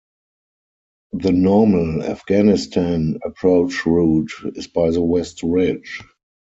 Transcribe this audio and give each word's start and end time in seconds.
The 1.13 1.31
normal 1.31 2.01
Afghanistan 2.01 3.19
approach 3.23 3.85
route 3.85 4.31
is 4.55 4.65
by 4.65 4.89
the 4.89 5.03
west 5.03 5.43
ridge. 5.43 6.01